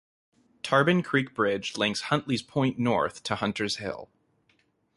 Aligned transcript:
Tarban 0.63 1.03
Creek 1.03 1.35
Bridge 1.35 1.77
links 1.77 2.01
Huntley's 2.09 2.41
Point 2.41 2.79
north 2.79 3.21
to 3.21 3.35
Hunters 3.35 3.75
Hill. 3.75 4.09